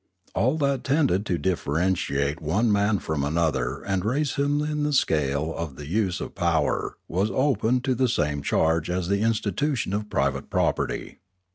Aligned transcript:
All 0.33 0.57
that 0.57 0.83
tended 0.83 1.27
to 1.27 1.37
differentiate 1.37 2.41
one 2.41 2.71
man 2.71 2.97
from 2.97 3.23
another 3.23 3.83
and 3.83 4.03
raise 4.03 4.33
him 4.33 4.59
in 4.63 4.81
the 4.81 4.93
scale 4.93 5.53
of 5.55 5.75
the 5.75 5.85
use 5.85 6.19
of 6.19 6.33
power 6.33 6.97
was 7.07 7.29
open 7.29 7.81
to 7.81 7.93
the 7.93 8.09
same 8.09 8.41
charge 8.41 8.89
as 8.89 9.09
the 9.09 9.21
institution 9.21 9.93
of 9.93 10.09
private 10.09 10.49
property. 10.49 11.19